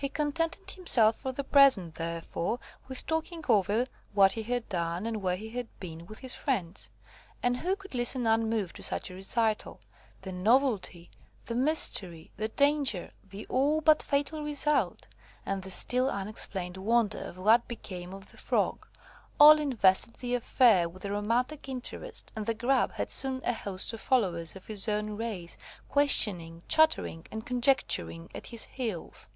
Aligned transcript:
He 0.00 0.08
contented 0.08 0.70
himself 0.70 1.16
for 1.16 1.32
the 1.32 1.42
present, 1.42 1.96
therefore, 1.96 2.60
with 2.86 3.04
talking 3.04 3.42
over 3.48 3.84
what 4.14 4.34
he 4.34 4.44
had 4.44 4.68
done, 4.68 5.06
and 5.06 5.20
where 5.20 5.34
he 5.34 5.48
had 5.50 5.66
been, 5.80 6.06
with 6.06 6.20
his 6.20 6.34
friends. 6.34 6.88
And 7.42 7.56
who 7.56 7.74
could 7.74 7.96
listen 7.96 8.24
unmoved 8.24 8.76
to 8.76 8.84
such 8.84 9.10
a 9.10 9.14
recital? 9.14 9.80
The 10.20 10.30
novelty, 10.30 11.10
the 11.46 11.56
mystery, 11.56 12.30
the 12.36 12.46
danger, 12.46 13.10
the 13.28 13.44
all 13.48 13.80
but 13.80 14.00
fatal 14.00 14.44
result, 14.44 15.08
and 15.44 15.64
the 15.64 15.70
still 15.72 16.08
unexplained 16.08 16.76
wonder 16.76 17.18
of 17.18 17.36
what 17.36 17.66
became 17.66 18.14
of 18.14 18.30
the 18.30 18.36
Frog,–all 18.38 19.58
invested 19.58 20.14
the 20.14 20.36
affair 20.36 20.88
with 20.88 21.04
a 21.06 21.10
romantic 21.10 21.68
interest, 21.68 22.30
and 22.36 22.46
the 22.46 22.54
Grub 22.54 22.92
had 22.92 23.10
soon 23.10 23.40
a 23.42 23.52
host 23.52 23.92
of 23.92 24.00
followers 24.00 24.54
of 24.54 24.66
his 24.68 24.88
own 24.88 25.16
race, 25.16 25.56
questioning, 25.88 26.62
chattering, 26.68 27.26
and 27.32 27.44
conjecturing, 27.44 28.30
at 28.32 28.46
his 28.46 28.62
heels. 28.66 29.26